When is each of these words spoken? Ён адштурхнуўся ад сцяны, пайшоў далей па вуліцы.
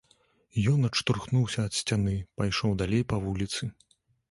Ён 0.71 0.87
адштурхнуўся 0.89 1.67
ад 1.69 1.77
сцяны, 1.81 2.15
пайшоў 2.41 2.75
далей 2.83 3.07
па 3.15 3.23
вуліцы. 3.29 3.73